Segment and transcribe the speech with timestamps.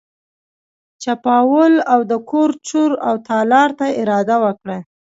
[1.03, 4.77] چپاول او د کور چور او تالا ته اراده وکړه.